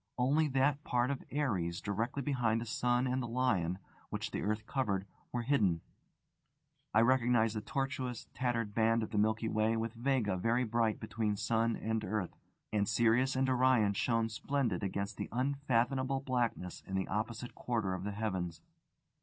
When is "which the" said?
4.09-4.41